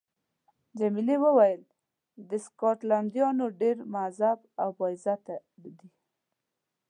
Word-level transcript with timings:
جميلې 0.79 1.15
وويل: 1.25 1.61
سکاټلنډیان 2.45 3.37
ډېر 3.61 3.77
مهذب 3.93 4.39
او 4.61 4.69
با 4.77 4.85
عزته 4.93 5.35
دي. 5.63 5.75